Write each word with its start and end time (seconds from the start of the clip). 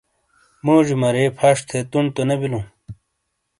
موڙی 0.65 0.95
مرے 1.01 1.23
پھش 1.37 1.57
تھے 1.69 1.79
ٹونڈ 1.91 2.07
تو 2.15 2.21
نے 2.27 2.35
بیلو؟ 2.39 2.61